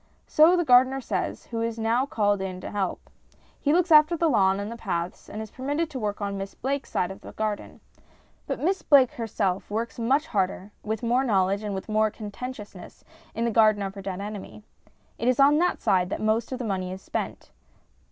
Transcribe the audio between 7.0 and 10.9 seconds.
of the garden. But Miss Blake herself works much harder,